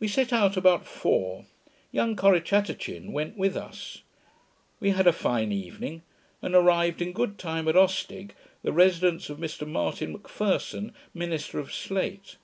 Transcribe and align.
We 0.00 0.08
set 0.08 0.32
out 0.32 0.56
about 0.56 0.86
four. 0.86 1.44
Young 1.92 2.16
Corrichatachin 2.16 3.12
went 3.12 3.36
with 3.36 3.54
us. 3.54 4.00
We 4.80 4.92
had 4.92 5.06
a 5.06 5.12
fine 5.12 5.52
evening, 5.52 6.00
and 6.40 6.54
arrived 6.54 7.02
in 7.02 7.12
good 7.12 7.36
time 7.38 7.68
at 7.68 7.76
Ostig, 7.76 8.30
the 8.62 8.72
residence 8.72 9.28
of 9.28 9.36
Mr 9.36 9.68
Martin 9.68 10.14
M'Pherson, 10.14 10.94
minister 11.12 11.58
of 11.58 11.70
Slate. 11.70 12.36